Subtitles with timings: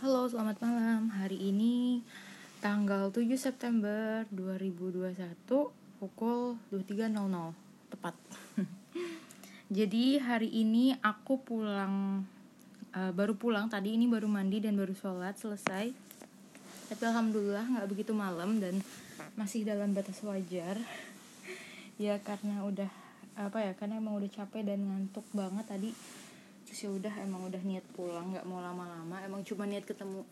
[0.00, 1.12] Halo, selamat malam.
[1.12, 2.00] Hari ini
[2.64, 5.12] tanggal 7 September 2021
[6.00, 7.12] pukul 23.00
[7.92, 8.16] tepat.
[9.76, 12.24] Jadi hari ini aku pulang
[12.96, 15.92] uh, baru pulang tadi ini baru mandi dan baru sholat selesai.
[16.88, 18.80] Tapi alhamdulillah nggak begitu malam dan
[19.36, 20.80] masih dalam batas wajar.
[22.00, 22.88] ya karena udah
[23.36, 25.92] apa ya karena emang udah capek dan ngantuk banget tadi
[26.70, 30.22] terus ya udah emang udah niat pulang nggak mau lama-lama emang cuma niat ketemu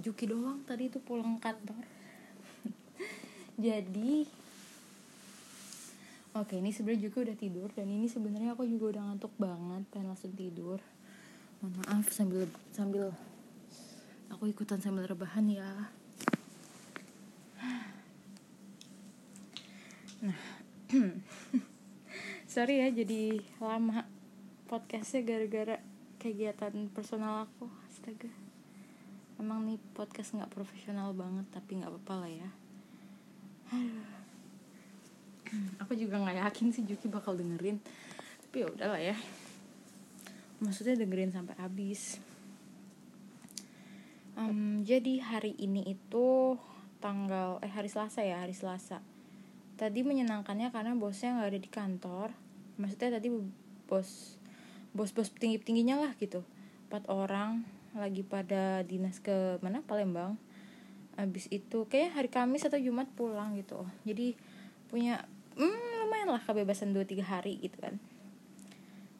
[0.00, 1.84] Juki doang tadi itu pulang kantor.
[3.68, 4.24] Jadi
[6.32, 10.08] oke ini sebenarnya Juki udah tidur dan ini sebenarnya aku juga udah ngantuk banget pengen
[10.08, 10.80] langsung tidur.
[11.60, 13.12] Mohon maaf sambil sambil
[14.32, 15.92] aku ikutan sambil rebahan ya.
[20.24, 20.40] Nah
[22.56, 24.19] sorry ya jadi lama
[24.70, 25.82] podcastnya gara-gara
[26.22, 28.30] kegiatan personal aku astaga.
[29.34, 32.48] Emang nih podcast nggak profesional banget tapi nggak apa-apa lah ya.
[35.82, 37.82] Aku juga nggak yakin sih Juki bakal dengerin.
[38.46, 39.18] Tapi ya udahlah ya.
[40.62, 42.22] Maksudnya dengerin sampai habis.
[44.38, 46.54] Um, jadi hari ini itu
[47.02, 49.02] tanggal eh hari Selasa ya hari Selasa.
[49.74, 52.28] Tadi menyenangkannya karena bosnya nggak ada di kantor.
[52.78, 53.34] Maksudnya tadi
[53.90, 54.39] bos
[54.90, 56.42] bos-bos tinggi-tingginya lah gitu.
[56.90, 57.62] Empat orang
[57.94, 59.82] lagi pada dinas ke mana?
[59.86, 60.38] Palembang.
[61.18, 63.86] Abis itu kayak hari Kamis atau Jumat pulang gitu.
[64.06, 64.34] Jadi
[64.90, 65.22] punya
[65.58, 67.98] hmm, lumayan lah kebebasan dua tiga hari gitu kan.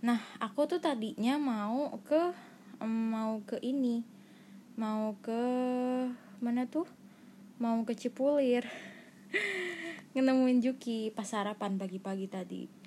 [0.02, 2.34] Nah aku tuh tadinya mau ke
[2.86, 4.02] mau ke ini.
[4.74, 5.42] Mau ke
[6.40, 6.88] mana tuh?
[7.60, 8.64] Mau ke Cipulir.
[10.16, 12.79] Ngenemuin Juki pas sarapan pagi-pagi tadi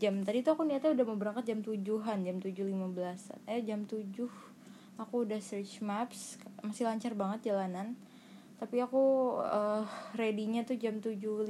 [0.00, 0.24] jam.
[0.24, 3.84] Tadi tuh aku niatnya udah mau berangkat jam tujuhan jam tujuh lima belas eh jam
[3.84, 4.32] tujuh.
[4.96, 7.96] Aku udah search maps masih lancar banget jalanan.
[8.60, 11.48] Tapi aku uh, readynya tuh jam tujuh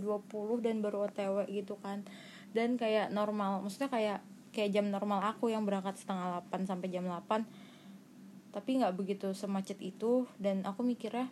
[0.00, 2.04] dua puluh dan baru otw gitu kan.
[2.56, 4.24] Dan kayak normal maksudnya kayak
[4.56, 7.44] kayak jam normal aku yang berangkat setengah delapan sampai jam delapan.
[8.56, 10.24] Tapi nggak begitu semacet itu.
[10.40, 11.28] Dan aku mikirnya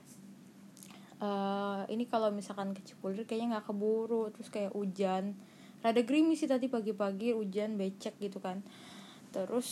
[1.24, 4.28] uh, ini kalau misalkan ke Cipulir kayaknya nggak keburu.
[4.36, 5.32] Terus kayak hujan
[5.84, 8.64] rada gerimis sih tadi pagi-pagi hujan becek gitu kan.
[9.36, 9.68] Terus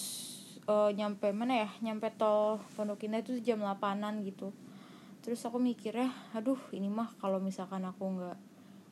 [0.68, 1.68] uh, nyampe mana ya?
[1.80, 4.52] Nyampe tol Pondok Indah itu jam 8an gitu.
[5.24, 8.36] Terus aku mikirnya aduh ini mah kalau misalkan aku nggak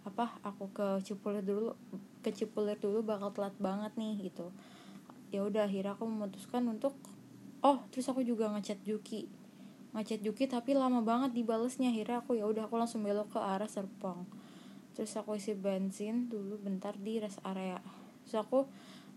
[0.08, 1.76] apa aku ke Cipulir dulu
[2.24, 4.48] ke Cipulir dulu bakal telat banget nih gitu.
[5.28, 6.96] Ya udah akhirnya aku memutuskan untuk
[7.60, 9.28] oh terus aku juga ngechat Juki.
[9.92, 13.68] Ngechat Juki tapi lama banget dibalesnya akhirnya aku ya udah aku langsung belok ke arah
[13.68, 14.39] Serpong
[15.00, 17.80] terus aku isi bensin dulu bentar di rest area.
[18.28, 18.68] Terus aku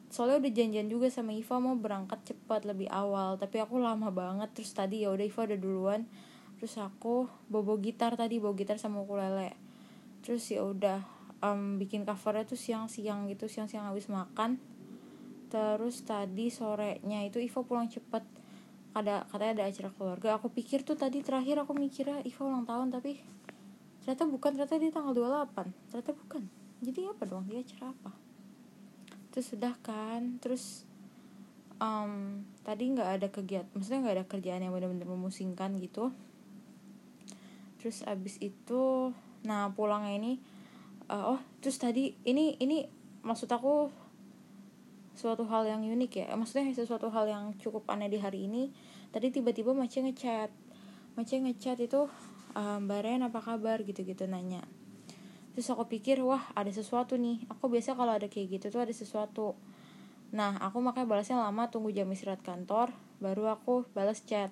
[0.08, 4.48] soalnya udah janjian juga sama Iva mau berangkat cepat lebih awal tapi aku lama banget.
[4.56, 6.08] Terus tadi ya udah Iva udah duluan.
[6.56, 9.60] Terus aku bobo gitar tadi bawa gitar sama ukulele.
[10.24, 11.04] Terus ya udah
[11.44, 14.64] um, bikin covernya tuh siang-siang gitu siang-siang habis makan.
[15.52, 18.24] Terus tadi sorenya itu Iva pulang cepet
[18.96, 20.40] ada katanya ada acara keluarga.
[20.40, 23.43] Aku pikir tuh tadi terakhir aku mikirnya Iva ulang tahun tapi
[24.04, 26.44] ternyata bukan ternyata dia tanggal 28 ternyata bukan.
[26.84, 27.48] Jadi apa dong?
[27.48, 28.12] Dia acara apa?
[29.32, 30.44] Terus sudah kan?
[30.44, 30.84] Terus
[31.80, 36.12] um, tadi nggak ada kegiatan maksudnya nggak ada kerjaan yang benar-benar memusingkan gitu.
[37.80, 40.34] Terus abis itu nah pulangnya ini
[41.12, 42.88] uh, oh terus tadi ini ini
[43.24, 43.92] maksud aku
[45.14, 46.28] suatu hal yang unik ya.
[46.36, 48.74] Maksudnya sesuatu hal yang cukup aneh di hari ini.
[49.14, 50.50] Tadi tiba-tiba Mace ngechat.
[51.14, 52.10] Mace ngechat itu
[52.54, 53.82] um, Mbak Ren apa kabar?
[53.82, 54.64] Gitu-gitu nanya.
[55.54, 57.46] Terus aku pikir wah ada sesuatu nih.
[57.50, 59.54] Aku biasa kalau ada kayak gitu tuh ada sesuatu.
[60.34, 62.90] Nah aku makanya balasnya lama tunggu jam istirahat kantor
[63.22, 64.50] baru aku balas chat.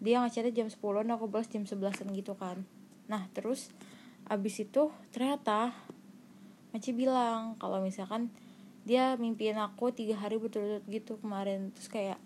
[0.00, 2.64] Dia ngechatnya jam 10 dan aku balas jam 11 gitu kan.
[3.04, 3.68] Nah terus
[4.24, 5.76] abis itu ternyata
[6.74, 8.34] Maci bilang kalau misalkan
[8.82, 11.70] dia mimpiin aku tiga hari berturut-turut gitu kemarin.
[11.70, 12.18] Terus kayak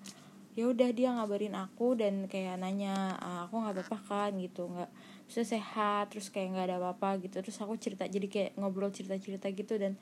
[0.59, 4.31] ya udah dia ngabarin aku dan kayak nanya ah, aku nggak apa-apa kan?
[4.43, 4.91] Gitu nggak
[5.31, 6.11] bisa sehat?
[6.11, 7.39] Terus kayak nggak ada apa-apa gitu.
[7.39, 9.95] Terus aku cerita jadi kayak ngobrol cerita-cerita gitu dan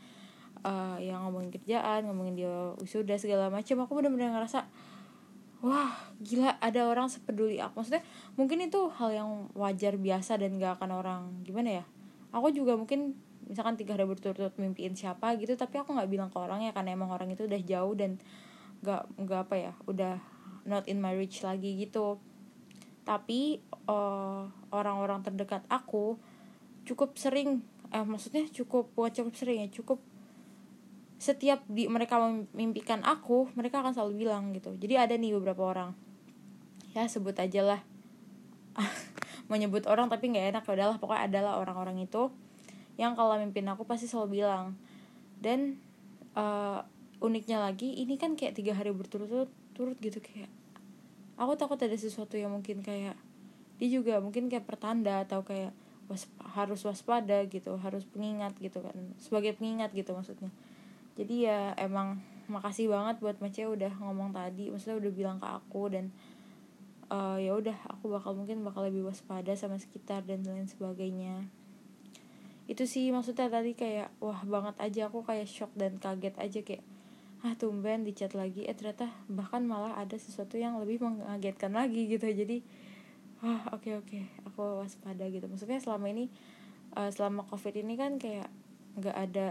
[0.64, 4.64] uh, yang ngomongin kerjaan ngomongin dia wisuda segala macam aku bener-bener ngerasa
[5.60, 5.92] wah
[6.24, 7.84] gila ada orang sepeduli aku.
[7.84, 8.00] Maksudnya
[8.40, 11.86] mungkin itu hal yang wajar biasa dan gak akan orang gimana ya
[12.36, 13.16] aku juga mungkin
[13.46, 16.92] misalkan tiga hari berturut-turut mimpiin siapa gitu tapi aku nggak bilang ke orang ya karena
[16.92, 18.18] emang orang itu udah jauh dan
[18.84, 20.14] nggak nggak apa ya udah
[20.66, 22.18] not in my reach lagi gitu.
[23.06, 24.42] Tapi eh,
[24.74, 26.18] orang-orang terdekat aku
[26.86, 30.02] cukup sering eh maksudnya cukup buat cukup sering ya cukup
[31.16, 34.76] setiap di mereka memimpikan aku mereka akan selalu bilang gitu.
[34.76, 35.90] Jadi ada nih beberapa orang.
[36.92, 37.80] Ya sebut aja lah.
[39.50, 42.28] Menyebut orang tapi nggak enak ya udahlah pokoknya adalah orang-orang itu
[42.96, 44.76] yang kalau mimpin aku pasti selalu bilang.
[45.40, 45.80] Dan
[46.36, 46.84] uh,
[47.24, 50.48] uniknya lagi ini kan kayak tiga hari berturut-turut turut gitu kayak
[51.36, 53.14] aku takut ada sesuatu yang mungkin kayak
[53.76, 55.76] dia juga mungkin kayak pertanda atau kayak
[56.08, 56.24] was,
[56.56, 60.48] harus waspada gitu harus pengingat gitu kan sebagai pengingat gitu maksudnya.
[61.16, 65.92] Jadi ya emang makasih banget buat Mace udah ngomong tadi maksudnya udah bilang ke aku
[65.92, 66.14] dan
[67.12, 71.44] uh, ya udah aku bakal mungkin bakal lebih waspada sama sekitar dan lain sebagainya.
[72.66, 76.84] Itu sih maksudnya tadi kayak wah banget aja aku kayak shock dan kaget aja kayak
[77.44, 78.64] ah tumben dicat lagi.
[78.64, 82.24] Eh ternyata bahkan malah ada sesuatu yang lebih mengagetkan lagi gitu.
[82.24, 82.64] Jadi
[83.44, 84.08] wah oke okay, oke.
[84.08, 84.24] Okay.
[84.48, 85.44] aku waspada gitu.
[85.50, 86.32] Maksudnya selama ini
[86.96, 88.48] uh, selama covid ini kan kayak
[88.96, 89.48] nggak ada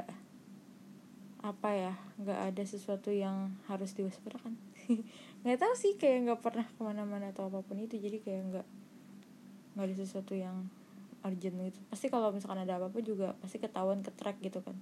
[1.45, 4.57] apa ya nggak ada sesuatu yang harus diwaspadakan.
[5.45, 8.01] Nggak tahu sih kayak nggak pernah ke mana-mana atau apa pun itu.
[8.01, 8.67] Jadi kayak nggak
[9.77, 10.65] nggak ada sesuatu yang
[11.21, 11.79] urgent gitu.
[11.85, 14.73] Pasti kalau misalkan ada apa-apa juga pasti ketahuan ke track gitu kan.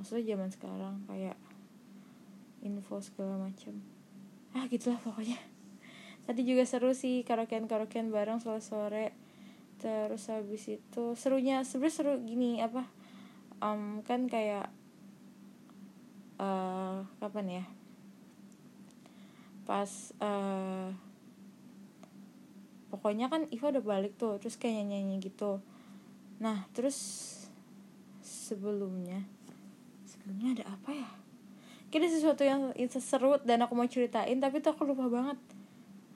[0.00, 1.36] Maksudnya zaman sekarang kayak
[2.62, 3.78] info segala macam.
[4.56, 5.38] Ah gitulah pokoknya.
[6.28, 9.06] Tadi juga seru sih karaokean karaokean bareng sore sore
[9.78, 12.82] terus habis itu serunya sebenarnya seru gini apa
[13.62, 14.68] um, kan kayak
[16.42, 17.64] uh, kapan ya?
[19.64, 19.88] Pas
[20.18, 20.90] uh,
[22.90, 25.62] pokoknya kan Iva udah balik tuh terus kayak nyanyi nyanyi gitu.
[26.42, 26.98] Nah terus
[28.20, 29.24] sebelumnya
[30.08, 31.10] sebelumnya ada apa ya
[31.88, 35.38] kira sesuatu yang seru dan aku mau ceritain tapi tuh aku lupa banget.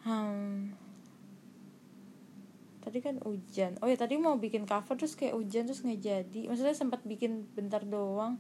[0.04, 0.76] Hmm.
[2.82, 3.78] Tadi kan hujan.
[3.80, 6.40] Oh ya tadi mau bikin cover terus kayak hujan terus nggak jadi.
[6.50, 8.36] Maksudnya sempat bikin bentar doang.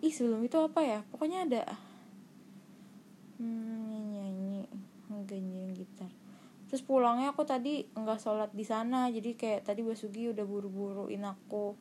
[0.00, 1.00] Ih sebelum itu apa ya?
[1.10, 1.62] Pokoknya ada
[3.42, 4.62] hmm, nyanyi
[5.28, 6.08] nyanyi gitar.
[6.68, 11.74] Terus pulangnya aku tadi nggak sholat di sana jadi kayak tadi Basugi udah buru-buruin aku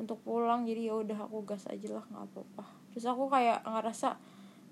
[0.00, 4.20] untuk pulang jadi ya udah aku gas aja lah nggak apa-apa terus aku kayak ngerasa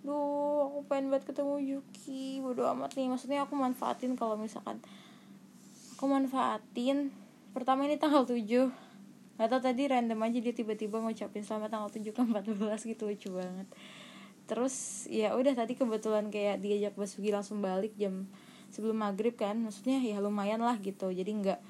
[0.04, 3.08] duh aku pengen banget ketemu Yuki bodo amat nih.
[3.08, 4.84] Maksudnya aku manfaatin kalau misalkan
[5.96, 7.08] aku manfaatin.
[7.56, 8.36] Pertama ini tanggal 7
[9.40, 13.64] Gak tadi random aja dia tiba-tiba ngucapin selamat tanggal 7 ke 14 gitu lucu banget.
[14.44, 18.28] Terus ya udah tadi kebetulan kayak diajak Basugi langsung balik jam
[18.68, 19.56] sebelum maghrib kan.
[19.56, 21.08] Maksudnya ya lumayan lah gitu.
[21.08, 21.60] Jadi nggak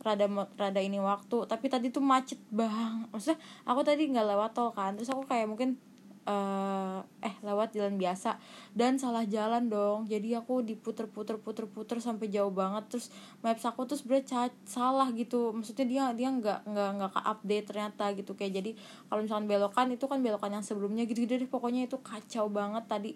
[0.00, 0.26] rada
[0.56, 1.44] rada ini waktu.
[1.44, 3.04] Tapi tadi tuh macet bang.
[3.12, 3.36] Maksudnya
[3.68, 4.96] aku tadi nggak lewat tol kan.
[4.96, 5.89] Terus aku kayak mungkin
[6.30, 8.38] uh, eh lewat jalan biasa.
[8.70, 10.06] Dan salah jalan dong.
[10.06, 12.86] Jadi aku diputer puter puter puter sampai jauh banget.
[12.86, 13.10] Terus
[13.42, 15.50] maps aku tuh sebenernya salah gitu.
[15.50, 18.38] Maksudnya dia dia nggak nggak nggak update ternyata gitu.
[18.38, 18.70] Kayak jadi
[19.10, 21.50] kalau misalnya belokan itu kan belokan yang sebelumnya gitu gitu deh.
[21.50, 23.12] Pokoknya itu kacau banget tadi.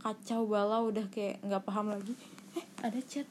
[0.00, 2.16] Kacau balau udah kayak nggak paham lagi.
[2.56, 3.28] Eh ada chat.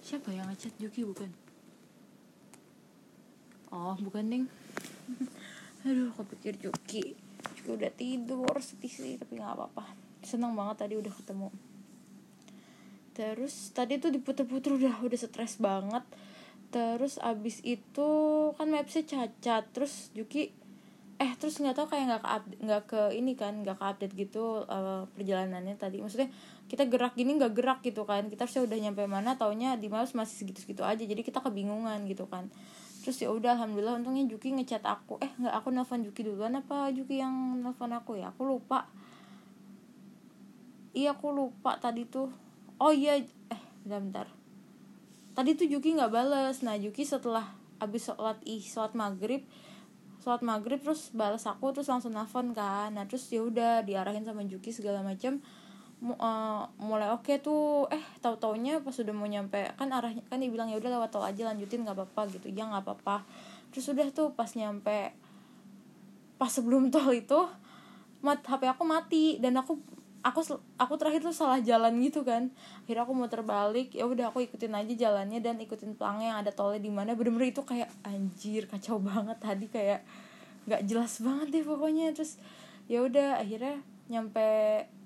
[0.00, 0.72] Siapa yang ngechat?
[0.80, 1.28] Juki bukan?
[3.68, 4.44] Oh bukan neng
[5.84, 9.84] aduh kepikir Juki Juki udah tidur sedih sih tapi nggak apa-apa.
[10.20, 11.48] Senang banget tadi udah ketemu.
[13.16, 16.04] Terus tadi tuh diputer-puter udah udah stres banget.
[16.68, 18.08] Terus abis itu
[18.56, 20.52] kan mapsnya cacat terus Juki
[21.18, 22.28] eh terus nggak tahu kayak nggak ke
[22.62, 25.98] nggak ke ini kan nggak ke update gitu uh, perjalanannya tadi.
[25.98, 26.30] Maksudnya
[26.68, 30.12] kita gerak gini nggak gerak gitu kan kita harusnya udah nyampe mana taunya di mouse
[30.12, 32.52] masih segitu segitu aja jadi kita kebingungan gitu kan
[33.00, 33.98] terus ya udah alhamdulillah.
[33.98, 35.18] Untungnya Juki ngechat aku.
[35.22, 38.30] Eh nggak aku nelfon Juki duluan apa Juki yang nelfon aku ya?
[38.34, 38.90] Aku lupa.
[40.92, 42.28] Iya aku lupa tadi tuh.
[42.78, 44.26] Oh iya eh bentar bentar.
[45.38, 46.62] Tadi tuh Juki nggak bales.
[46.66, 49.46] Nah Juki setelah abis sholat ih sholat maghrib
[50.18, 52.90] sholat maghrib terus balas aku terus langsung nelfon kan.
[52.90, 55.38] Nah terus ya udah diarahin sama Juki segala macam
[56.02, 57.90] uh, mulai oke okay tuh.
[57.90, 61.24] Eh tahu taunya pas udah mau nyampe kan arahnya kan dibilang ya udah lewat tol
[61.26, 62.46] aja lanjutin nggak apa-apa gitu.
[62.50, 63.26] Ya nggak apa-apa.
[63.74, 65.12] Terus udah tuh pas nyampe
[66.38, 67.40] pas sebelum tol itu
[68.22, 69.78] mat HP aku mati dan aku
[70.18, 70.42] aku
[70.74, 72.50] aku terakhir tuh salah jalan gitu kan.
[72.86, 76.52] Akhirnya aku mau terbalik ya udah aku ikutin aja jalannya dan ikutin pelangnya yang ada
[76.54, 77.14] tolnya di mana.
[77.18, 80.02] Bener-bener itu kayak anjir kacau banget tadi kayak
[80.68, 82.14] nggak jelas banget deh pokoknya.
[82.14, 82.38] Terus
[82.86, 84.48] ya udah akhirnya nyampe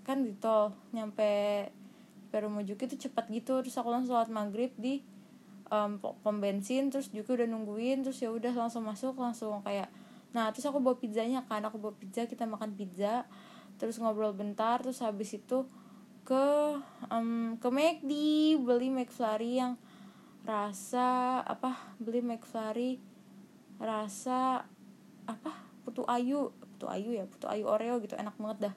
[0.02, 1.70] kan di tol nyampe
[2.32, 3.60] Perumajuki tuh cepat gitu.
[3.60, 5.04] Terus aku langsung sholat maghrib di
[5.68, 9.92] um, pom bensin terus juga udah nungguin terus ya udah langsung masuk langsung kayak
[10.32, 11.60] nah terus aku bawa pizzanya kan.
[11.68, 13.28] Aku bawa pizza kita makan pizza
[13.76, 15.68] terus ngobrol bentar terus habis itu
[16.22, 16.46] ke
[17.10, 18.12] um, ke McD
[18.62, 19.74] beli McFlurry yang
[20.46, 22.98] rasa apa beli McFlurry
[23.82, 24.66] rasa
[25.26, 28.74] apa putu ayu putu ayu ya putu ayu Oreo gitu enak banget dah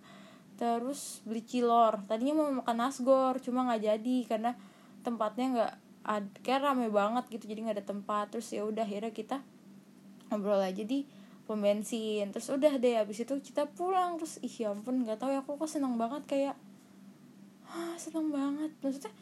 [0.55, 2.03] terus beli cilor.
[2.07, 4.51] Tadinya mau makan nasgor cuma nggak jadi karena
[5.03, 5.74] tempatnya nggak
[6.41, 8.25] kayak rame banget gitu jadi nggak ada tempat.
[8.31, 9.43] Terus ya udah akhirnya kita
[10.31, 11.03] ngobrol aja di
[11.45, 12.31] pom bensin.
[12.31, 14.15] Terus udah deh abis itu kita pulang.
[14.17, 16.55] Terus ih ya ampun nggak tahu ya aku kok seneng banget kayak
[17.67, 18.71] ah seneng banget.
[18.79, 19.13] Maksudnya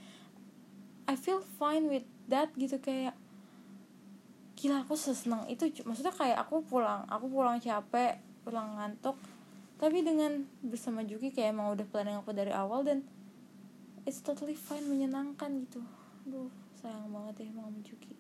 [1.09, 3.17] I feel fine with that gitu kayak
[4.53, 5.67] gila aku seseneng itu.
[5.83, 9.15] Maksudnya kayak aku pulang aku pulang capek pulang ngantuk
[9.81, 13.03] tapi dengan bersama Juki kayak emang udah planning aku dari awal dan
[14.03, 15.81] it's totally fine menyenangkan gitu.
[16.27, 18.15] Aduh sayang banget ya emang Juki.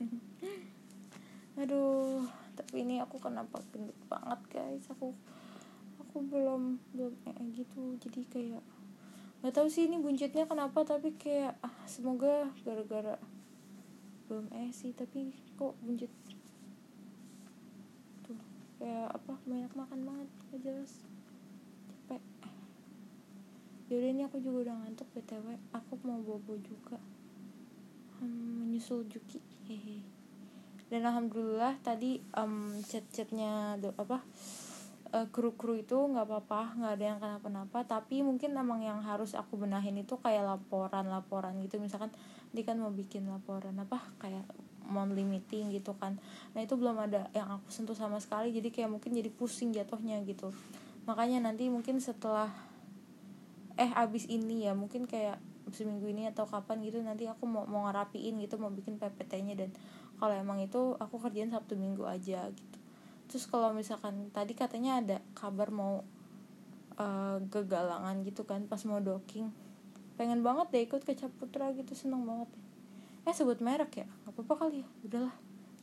[1.60, 4.86] Aduh tapi ini aku kenapa gendut banget guys.
[4.94, 5.14] Aku
[6.00, 7.98] aku belum belum eh gitu.
[7.98, 8.62] Jadi kayak
[9.40, 13.18] nggak tahu sih ini buncitnya kenapa tapi kayak ah semoga gara-gara
[14.30, 14.94] belum eh sih.
[14.94, 16.10] Tapi kok buncit
[18.80, 20.92] kayak apa banyak makan banget gak jelas.
[21.84, 22.22] Capek.
[23.92, 26.96] Yaudah ini aku juga udah ngantuk btw aku mau bobo juga.
[28.16, 29.36] Hmm, menyusul Juki.
[29.68, 30.00] Hehe.
[30.88, 34.24] Dan alhamdulillah tadi um, chat-chatnya apa
[35.14, 37.84] uh, kru-kru itu nggak apa-apa nggak ada yang kenapa-napa.
[37.84, 41.76] Tapi mungkin emang yang harus aku benahin itu kayak laporan-laporan gitu.
[41.76, 42.10] Misalkan
[42.50, 44.48] dia kan mau bikin laporan apa kayak
[44.90, 46.18] monthly meeting gitu kan.
[46.52, 50.20] Nah itu belum ada yang aku sentuh sama sekali jadi kayak mungkin jadi pusing jatuhnya
[50.26, 50.50] gitu.
[51.06, 52.50] Makanya nanti mungkin setelah
[53.78, 57.86] eh abis ini ya mungkin kayak seminggu ini atau kapan gitu nanti aku mau mau
[57.86, 59.70] ngerapiin gitu mau bikin PPT-nya dan
[60.18, 62.78] kalau emang itu aku kerjain Sabtu Minggu aja gitu.
[63.30, 66.02] Terus kalau misalkan tadi katanya ada kabar mau
[66.98, 69.48] uh, kegalangan gitu kan pas mau docking.
[70.18, 72.50] Pengen banget deh ikut ke Caputra gitu seneng banget
[73.28, 74.08] eh sebut merek ya
[74.40, 74.86] apa-apa kali ya?
[75.04, 75.34] Udahlah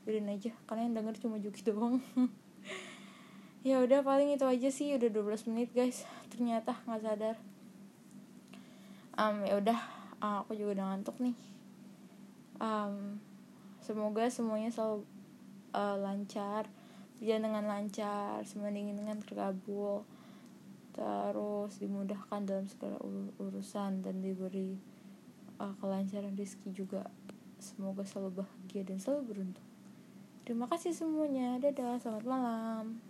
[0.03, 0.51] biarin aja.
[0.65, 2.01] Karena yang denger cuma Juki doang.
[3.65, 4.95] Ya udah paling itu aja sih.
[4.95, 6.07] Udah 12 menit guys.
[6.31, 7.35] Ternyata nggak sadar.
[9.19, 9.75] Um, ya udah.
[10.23, 11.35] Uh, aku juga udah ngantuk nih.
[12.63, 13.19] Um,
[13.83, 15.03] semoga semuanya selalu
[15.75, 16.71] uh, lancar.
[17.19, 20.07] Berjalan dengan lancar semua dengan terkabul.
[20.95, 23.03] Terus dimudahkan dalam segala
[23.35, 24.79] urusan dan diberi
[25.59, 27.03] uh, kelancaran rezeki juga
[27.57, 29.67] semoga selalu bahagia dan selalu beruntung.
[30.47, 31.59] Terima kasih semuanya.
[31.59, 33.06] Dadah selamat malam